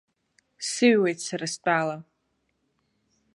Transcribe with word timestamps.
Сыҩуеит 0.69 1.19
сара 1.27 1.47
стәала. 1.53 1.97